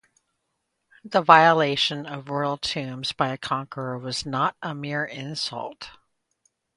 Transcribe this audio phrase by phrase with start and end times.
[1.03, 5.91] The violation of royal tombs by a conqueror was not a mere insult.